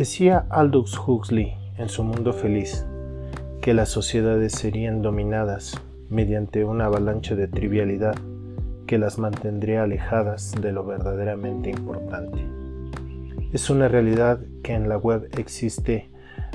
[0.00, 2.86] Decía Aldous Huxley en su mundo feliz
[3.60, 5.78] que las sociedades serían dominadas
[6.08, 8.14] mediante una avalancha de trivialidad
[8.86, 12.42] que las mantendría alejadas de lo verdaderamente importante.
[13.52, 16.08] Es una realidad que en la web existe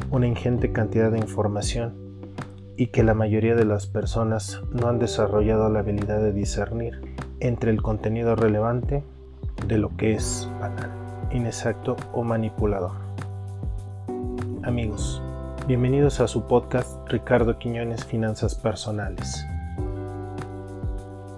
[0.09, 1.93] una ingente cantidad de información
[2.77, 6.99] y que la mayoría de las personas no han desarrollado la habilidad de discernir
[7.41, 9.03] entre el contenido relevante
[9.67, 10.89] de lo que es banal,
[11.31, 13.05] inexacto o manipulador.
[14.65, 15.21] Amigos,
[15.67, 19.45] bienvenidos a su podcast Ricardo Quiñones Finanzas Personales.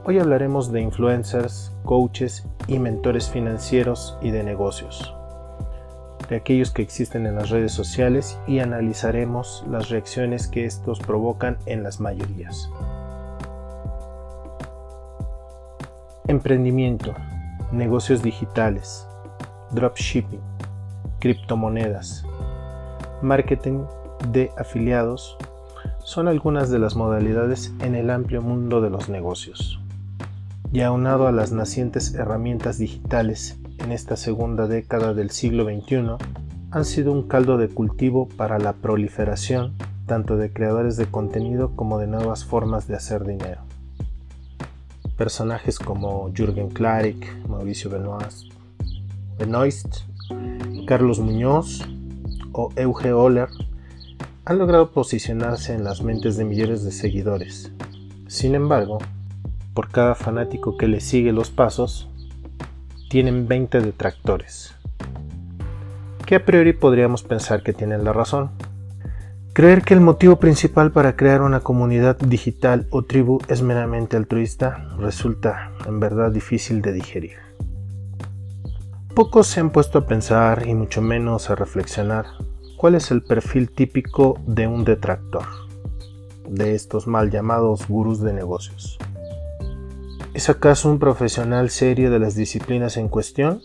[0.05, 5.13] Hoy hablaremos de influencers, coaches y mentores financieros y de negocios,
[6.29, 11.57] de aquellos que existen en las redes sociales y analizaremos las reacciones que estos provocan
[11.66, 12.71] en las mayorías.
[16.29, 17.13] Emprendimiento,
[17.73, 19.05] negocios digitales,
[19.71, 20.40] dropshipping,
[21.20, 22.23] criptomonedas,
[23.21, 23.84] marketing
[24.32, 25.37] de afiliados
[26.04, 29.79] son algunas de las modalidades en el amplio mundo de los negocios.
[30.71, 36.18] Y aunado a las nacientes herramientas digitales en esta segunda década del siglo XXI,
[36.71, 39.73] han sido un caldo de cultivo para la proliferación
[40.05, 43.62] tanto de creadores de contenido como de nuevas formas de hacer dinero.
[45.18, 47.90] Personajes como Jürgen Klarik, Mauricio
[49.38, 49.98] Benoist,
[50.88, 51.84] Carlos Muñoz,
[52.58, 53.50] o Euge Oller
[54.44, 57.72] han logrado posicionarse en las mentes de millones de seguidores.
[58.27, 58.98] Sin embargo,
[59.74, 62.10] por cada fanático que le sigue los pasos,
[63.10, 64.75] tienen 20 detractores,
[66.25, 68.50] que a priori podríamos pensar que tienen la razón.
[69.53, 74.90] Creer que el motivo principal para crear una comunidad digital o tribu es meramente altruista
[74.97, 77.47] resulta en verdad difícil de digerir.
[79.17, 82.28] Pocos se han puesto a pensar y mucho menos a reflexionar
[82.78, 85.41] ¿Cuál es el perfil típico de un detractor?
[86.47, 89.00] De estos mal llamados gurús de negocios.
[90.35, 93.59] ¿Es acaso un profesional serio de las disciplinas en cuestión?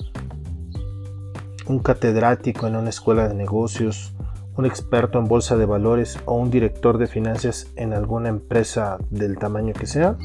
[1.67, 4.15] ¿Un catedrático en una escuela de negocios?
[4.57, 9.37] ¿Un experto en bolsa de valores o un director de finanzas en alguna empresa del
[9.37, 10.17] tamaño que sea?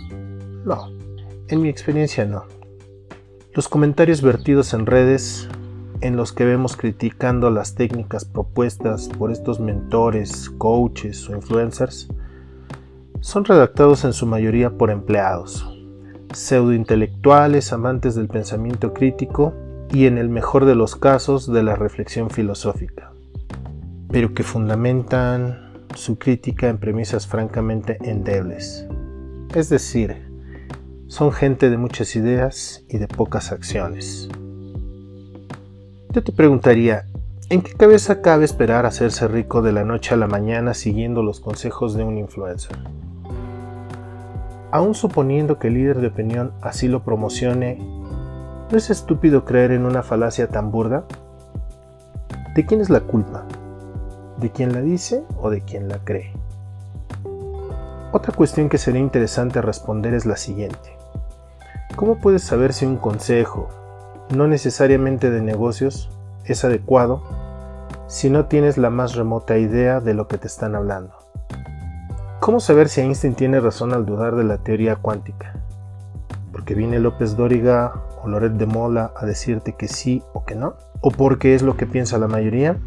[0.63, 0.89] No,
[1.49, 2.45] en mi experiencia no.
[3.57, 5.49] Los comentarios vertidos en redes
[6.01, 12.07] en los que vemos criticando las técnicas propuestas por estos mentores, coaches o influencers
[13.19, 15.75] son redactados en su mayoría por empleados,
[16.33, 19.55] pseudointelectuales, amantes del pensamiento crítico
[19.91, 23.11] y en el mejor de los casos de la reflexión filosófica,
[24.11, 28.85] pero que fundamentan su crítica en premisas francamente endebles.
[29.55, 30.26] Es decir,
[31.07, 34.27] son gente de muchas ideas y de pocas acciones.
[36.11, 37.05] Yo te preguntaría,
[37.49, 41.39] ¿en qué cabeza cabe esperar hacerse rico de la noche a la mañana siguiendo los
[41.39, 42.77] consejos de un influencer?
[44.71, 47.77] Aún suponiendo que el líder de opinión así lo promocione,
[48.69, 51.05] ¿no es estúpido creer en una falacia tan burda?
[52.53, 53.45] ¿De quién es la culpa?
[54.41, 56.33] ¿De quién la dice o de quién la cree?
[58.11, 60.96] Otra cuestión que sería interesante responder es la siguiente.
[61.97, 63.69] ¿Cómo puedes saber si un consejo,
[64.29, 66.11] no necesariamente de negocios,
[66.45, 67.23] es adecuado
[68.05, 71.15] si no tienes la más remota idea de lo que te están hablando.
[72.39, 75.55] ¿Cómo saber si Einstein tiene razón al dudar de la teoría cuántica?
[76.51, 80.75] ¿Porque viene López Dóriga o Loret de Mola a decirte que sí o que no?
[81.01, 82.77] ¿O porque es lo que piensa la mayoría?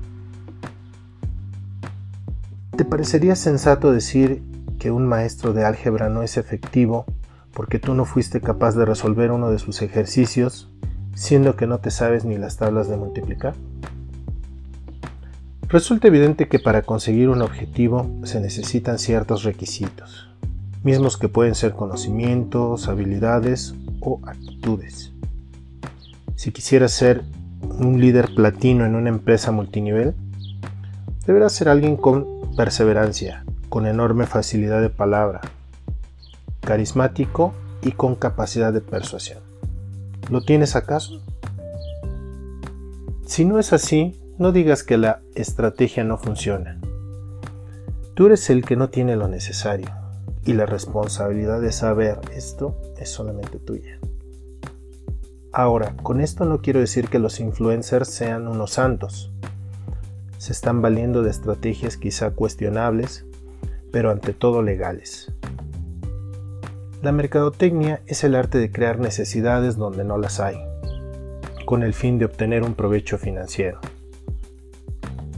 [2.77, 4.41] ¿Te parecería sensato decir
[4.79, 7.07] que un maestro de álgebra no es efectivo
[7.53, 10.71] porque tú no fuiste capaz de resolver uno de sus ejercicios
[11.15, 13.55] siendo que no te sabes ni las tablas de multiplicar?
[15.69, 20.29] Resulta evidente que para conseguir un objetivo se necesitan ciertos requisitos,
[20.83, 25.13] mismos que pueden ser conocimientos, habilidades o actitudes.
[26.35, 27.23] Si quisieras ser
[27.63, 30.15] un líder platino en una empresa multinivel,
[31.27, 32.27] deberás ser alguien con
[32.57, 35.41] perseverancia, con enorme facilidad de palabra,
[36.71, 37.53] carismático
[37.83, 39.41] y con capacidad de persuasión.
[40.31, 41.21] ¿Lo tienes acaso?
[43.27, 46.81] Si no es así, no digas que la estrategia no funciona.
[48.15, 49.91] Tú eres el que no tiene lo necesario
[50.45, 53.99] y la responsabilidad de saber esto es solamente tuya.
[55.51, 59.33] Ahora, con esto no quiero decir que los influencers sean unos santos.
[60.39, 63.25] Se están valiendo de estrategias quizá cuestionables,
[63.91, 65.33] pero ante todo legales.
[67.03, 70.57] La mercadotecnia es el arte de crear necesidades donde no las hay,
[71.65, 73.81] con el fin de obtener un provecho financiero.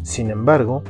[0.02, 0.82] Sin embargo,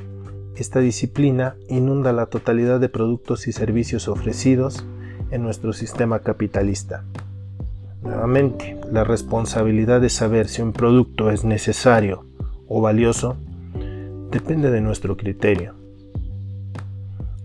[0.57, 4.87] esta disciplina inunda la totalidad de productos y servicios ofrecidos
[5.31, 7.05] en nuestro sistema capitalista.
[8.03, 12.25] Nuevamente, la responsabilidad de saber si un producto es necesario
[12.67, 13.37] o valioso
[14.31, 15.75] depende de nuestro criterio.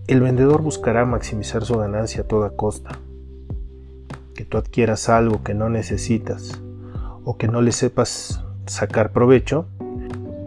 [0.08, 3.00] El vendedor buscará maximizar su ganancia a toda costa.
[4.38, 6.62] Que tú adquieras algo que no necesitas
[7.26, 9.66] o que no le sepas sacar provecho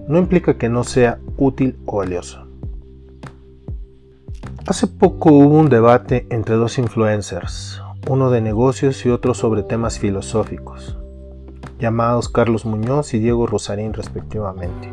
[0.07, 2.47] no implica que no sea útil o valioso.
[4.65, 9.99] Hace poco hubo un debate entre dos influencers, uno de negocios y otro sobre temas
[9.99, 10.97] filosóficos,
[11.81, 14.89] llamados Carlos Muñoz y Diego Rosarín respectivamente.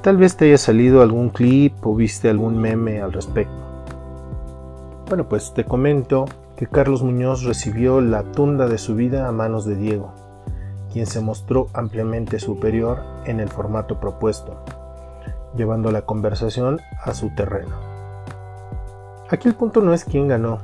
[0.00, 3.64] Tal vez te haya salido algún clip o viste algún meme al respecto.
[5.08, 9.64] Bueno, pues te comento que Carlos Muñoz recibió la tunda de su vida a manos
[9.64, 10.12] de Diego,
[10.92, 14.62] quien se mostró ampliamente superior en el formato propuesto,
[15.56, 17.76] llevando la conversación a su terreno.
[19.30, 20.60] Aquí el punto no es quién ganó,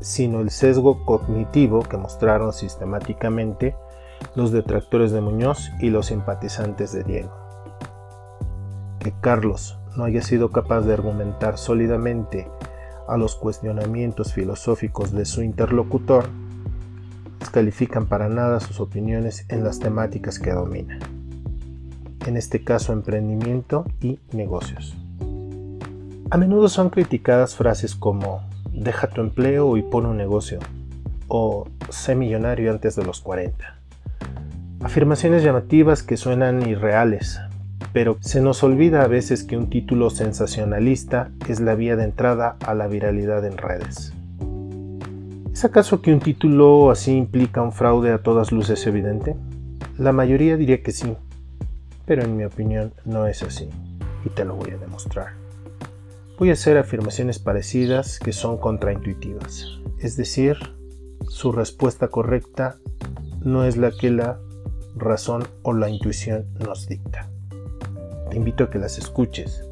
[0.00, 3.76] sino el sesgo cognitivo que mostraron sistemáticamente
[4.34, 7.48] los detractores de Muñoz y los simpatizantes de Diego
[8.98, 12.50] que Carlos no haya sido capaz de argumentar sólidamente
[13.08, 16.26] a los cuestionamientos filosóficos de su interlocutor,
[17.40, 20.98] descalifican para nada sus opiniones en las temáticas que domina,
[22.26, 24.96] en este caso emprendimiento y negocios.
[26.30, 30.58] A menudo son criticadas frases como deja tu empleo y pon un negocio
[31.28, 33.76] o sé millonario antes de los 40.
[34.82, 37.40] Afirmaciones llamativas que suenan irreales,
[37.92, 42.56] pero se nos olvida a veces que un título sensacionalista es la vía de entrada
[42.64, 44.12] a la viralidad en redes.
[45.52, 49.36] ¿Es acaso que un título así implica un fraude a todas luces evidente?
[49.96, 51.16] La mayoría diría que sí,
[52.06, 53.68] pero en mi opinión no es así,
[54.24, 55.32] y te lo voy a demostrar.
[56.38, 60.56] Voy a hacer afirmaciones parecidas que son contraintuitivas, es decir,
[61.28, 62.76] su respuesta correcta
[63.42, 64.38] no es la que la
[64.94, 67.28] razón o la intuición nos dicta
[68.28, 69.64] te invito a que las escuches.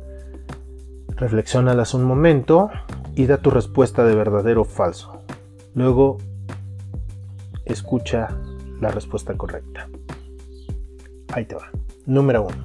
[1.09, 2.71] Reflexionalas un momento
[3.15, 5.23] y da tu respuesta de verdadero o falso.
[5.75, 6.19] Luego,
[7.65, 8.29] escucha
[8.81, 9.89] la respuesta correcta.
[11.33, 11.71] Ahí te va.
[12.05, 12.57] Número 1.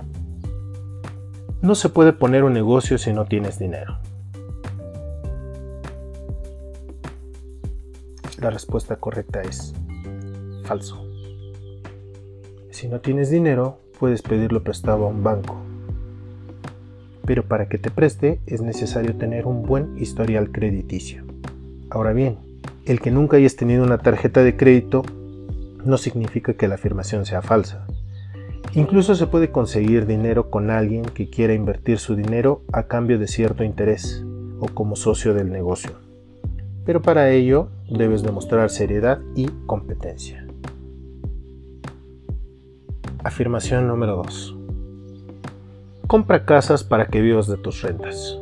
[1.61, 3.99] No se puede poner un negocio si no tienes dinero.
[8.39, 9.73] La respuesta correcta es
[10.63, 11.05] falso.
[12.71, 15.70] Si no tienes dinero, puedes pedirlo prestado a un banco
[17.31, 21.23] pero para que te preste es necesario tener un buen historial crediticio.
[21.89, 22.39] Ahora bien,
[22.85, 25.03] el que nunca hayas tenido una tarjeta de crédito
[25.85, 27.87] no significa que la afirmación sea falsa.
[28.73, 33.29] Incluso se puede conseguir dinero con alguien que quiera invertir su dinero a cambio de
[33.29, 34.25] cierto interés
[34.59, 35.91] o como socio del negocio.
[36.85, 40.45] Pero para ello debes demostrar seriedad y competencia.
[43.23, 44.57] Afirmación número 2
[46.11, 48.37] compra casas para que vivas de tus rentas.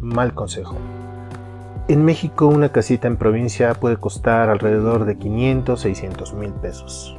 [0.00, 0.76] Mal consejo.
[1.88, 7.18] En México una casita en provincia puede costar alrededor de 500, 600 mil pesos,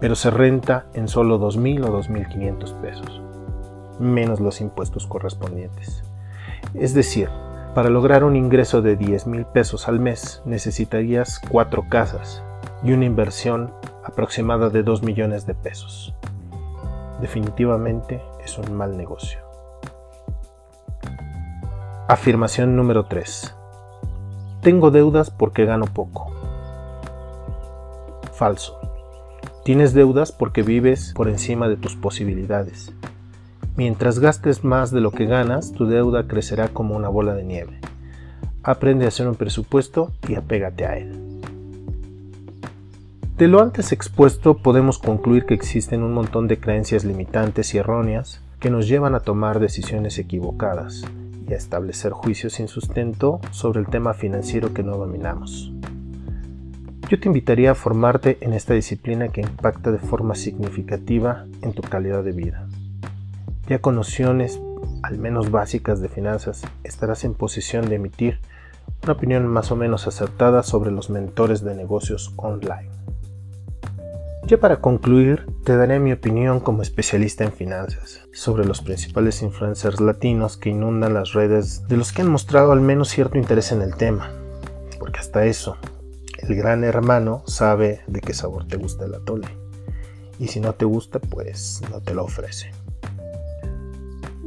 [0.00, 3.22] pero se renta en solo 2 mil o 2.500 pesos,
[4.00, 6.02] menos los impuestos correspondientes.
[6.74, 7.28] Es decir,
[7.76, 12.42] para lograr un ingreso de 10 mil pesos al mes necesitarías cuatro casas
[12.82, 13.72] y una inversión
[14.04, 16.14] aproximada de 2 millones de pesos.
[17.20, 19.40] Definitivamente es un mal negocio.
[22.08, 23.54] Afirmación número 3.
[24.62, 26.30] Tengo deudas porque gano poco.
[28.32, 28.78] Falso.
[29.64, 32.92] Tienes deudas porque vives por encima de tus posibilidades.
[33.76, 37.80] Mientras gastes más de lo que ganas, tu deuda crecerá como una bola de nieve.
[38.62, 41.29] Aprende a hacer un presupuesto y apégate a él.
[43.40, 48.42] De lo antes expuesto podemos concluir que existen un montón de creencias limitantes y erróneas
[48.58, 51.04] que nos llevan a tomar decisiones equivocadas
[51.48, 55.72] y a establecer juicios sin sustento sobre el tema financiero que no dominamos.
[57.08, 61.80] Yo te invitaría a formarte en esta disciplina que impacta de forma significativa en tu
[61.80, 62.68] calidad de vida.
[63.68, 64.60] Ya con nociones
[65.02, 68.38] al menos básicas de finanzas, estarás en posición de emitir
[69.02, 72.99] una opinión más o menos acertada sobre los mentores de negocios online.
[74.50, 80.00] Ya para concluir, te daré mi opinión como especialista en finanzas sobre los principales influencers
[80.00, 83.80] latinos que inundan las redes de los que han mostrado al menos cierto interés en
[83.80, 84.32] el tema.
[84.98, 85.76] Porque hasta eso,
[86.38, 89.46] el gran hermano sabe de qué sabor te gusta el atole.
[90.40, 92.72] y si no te gusta, pues no te lo ofrece.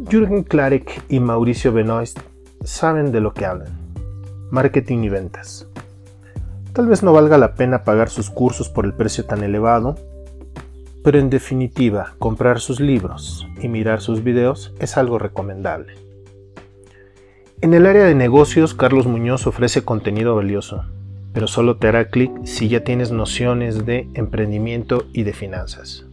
[0.10, 2.19] Jürgen Klarek y Mauricio Benoist
[2.65, 3.72] saben de lo que hablan.
[4.51, 5.65] Marketing y ventas.
[6.74, 9.96] Tal vez no valga la pena pagar sus cursos por el precio tan elevado,
[11.03, 15.94] pero en definitiva, comprar sus libros y mirar sus videos es algo recomendable.
[17.62, 20.84] En el área de negocios, Carlos Muñoz ofrece contenido valioso,
[21.32, 26.08] pero solo te hará clic si ya tienes nociones de emprendimiento y de finanzas.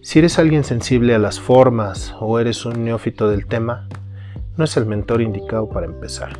[0.00, 3.86] Si eres alguien sensible a las formas o eres un neófito del tema,
[4.56, 6.38] no es el mentor indicado para empezar.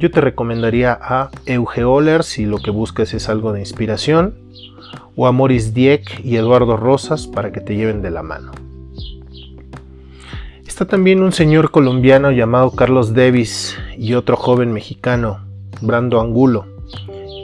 [0.00, 4.34] Yo te recomendaría a Euge Oller si lo que buscas es algo de inspiración,
[5.14, 8.52] o a Maurice Dieck y Eduardo Rosas para que te lleven de la mano.
[10.66, 15.44] Está también un señor colombiano llamado Carlos Davis y otro joven mexicano,
[15.82, 16.64] Brando Angulo,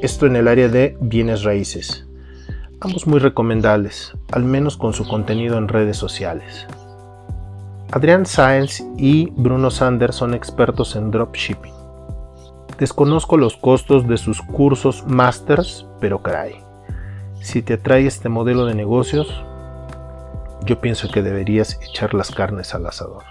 [0.00, 2.06] esto en el área de bienes raíces.
[2.80, 6.66] Ambos muy recomendables, al menos con su contenido en redes sociales.
[7.92, 11.75] Adrián Sáenz y Bruno Sanders son expertos en dropshipping.
[12.78, 16.62] Desconozco los costos de sus cursos masters, pero caray,
[17.40, 19.28] si te atrae este modelo de negocios,
[20.64, 23.24] yo pienso que deberías echar las carnes al asador.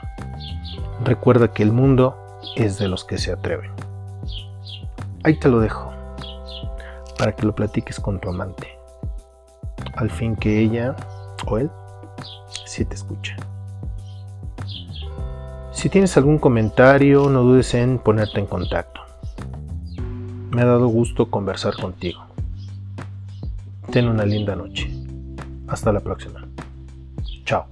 [1.03, 2.17] Recuerda que el mundo
[2.55, 3.71] es de los que se atreven.
[5.23, 5.91] Ahí te lo dejo
[7.17, 8.79] para que lo platiques con tu amante.
[9.95, 10.95] Al fin que ella
[11.45, 11.69] o él
[12.65, 13.35] sí te escucha.
[15.71, 19.01] Si tienes algún comentario, no dudes en ponerte en contacto.
[20.55, 22.21] Me ha dado gusto conversar contigo.
[23.91, 24.89] Ten una linda noche.
[25.67, 26.47] Hasta la próxima.
[27.43, 27.65] Chao.